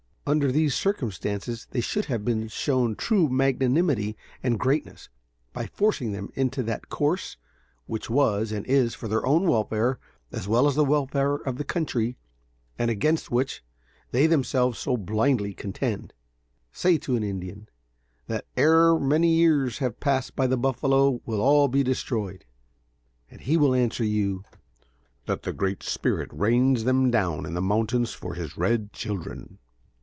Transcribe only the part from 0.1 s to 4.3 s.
Under these circumstances they should have been shown true magnanimity